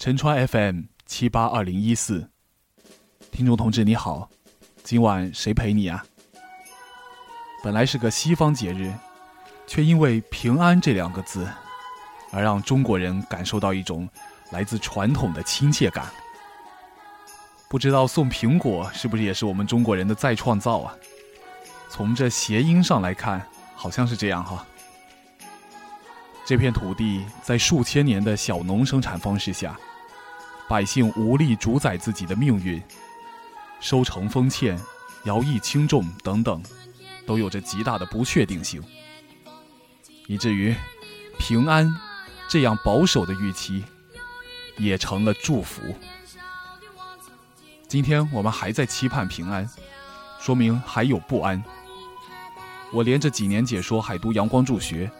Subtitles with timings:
[0.00, 2.30] 陈川 FM 七八二零一四，
[3.30, 4.30] 听众同志你好，
[4.82, 6.02] 今晚谁陪你啊？
[7.62, 8.90] 本来是个西方节日，
[9.66, 11.46] 却因为“平安”这两个字，
[12.32, 14.08] 而让中国人感受到一种
[14.52, 16.06] 来自传统的亲切感。
[17.68, 20.96] 不知道送苹果是不是也是我们中国人的再创造啊？
[21.90, 24.66] 从这谐音上来看，好像是这样哈。
[26.46, 29.78] 这片土地在数千年的小农生产方式下，
[30.70, 32.80] 百姓无力主宰自己的命运，
[33.80, 34.78] 收成丰欠、
[35.24, 36.62] 徭役轻重等等，
[37.26, 38.80] 都有着极大的不确定性，
[40.28, 40.72] 以至于
[41.40, 41.92] “平安”
[42.48, 43.82] 这样保守的预期，
[44.76, 45.82] 也成了祝福。
[47.88, 49.68] 今天我们还在期盼平安，
[50.38, 51.60] 说明还有不安。
[52.92, 55.10] 我连着几年解说海都阳光助学。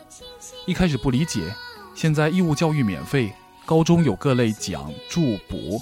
[0.65, 1.53] 一开始不理解，
[1.97, 3.33] 现在义务教育免费，
[3.71, 5.81] 高中有各类奖助补，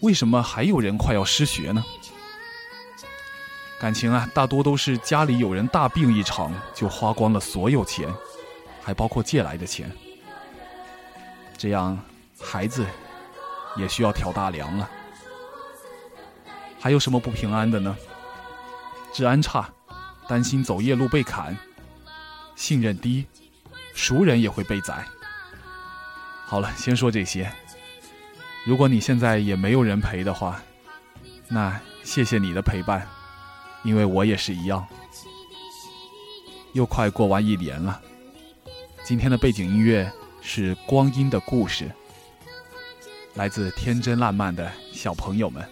[0.00, 1.82] 为什么还有人快要失学呢？
[3.80, 8.14] 感情啊，大多都是家里有人大病一场就花光了所有钱，
[8.82, 9.90] 还包括借来的钱，
[11.56, 11.98] 这样
[12.38, 12.84] 孩子
[13.78, 14.86] 也需要挑大梁了。
[16.78, 17.96] 还有什么不平安的呢？
[19.14, 19.72] 治安差，
[20.28, 21.56] 担心走夜路被砍，
[22.56, 23.24] 信任低。
[23.94, 25.02] 熟人也会被宰。
[26.46, 27.52] 好了，先说这些。
[28.64, 30.62] 如果你现在也没有人陪的话，
[31.48, 33.06] 那谢谢你的陪伴，
[33.82, 34.86] 因为我也是一样。
[36.72, 38.00] 又快过完一年了，
[39.04, 41.84] 今天的背景音乐是《光阴的故事》，
[43.34, 45.68] 来自天真烂漫的小朋友们。